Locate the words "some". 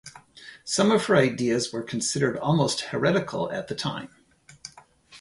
0.63-0.89